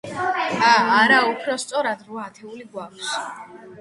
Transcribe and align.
ა, 0.67 0.69
არა, 1.01 1.19
უფრო 1.33 1.57
სწორად, 1.65 2.01
რვა 2.07 2.25
ათეული 2.31 2.67
გვაქვს. 2.73 3.13